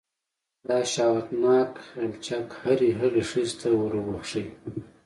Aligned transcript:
دا 0.67 0.79
شهوتناک 0.93 1.71
غلچک 1.95 2.47
هرې 2.63 2.89
هغې 2.99 3.23
ښځې 3.29 3.55
ته 3.61 3.69
وربښې. 3.79 4.43